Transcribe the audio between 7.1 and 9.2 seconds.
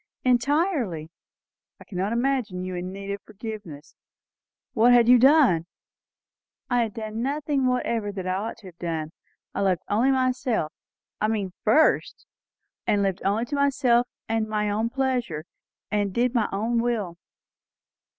nothing whatever that I ought to have done.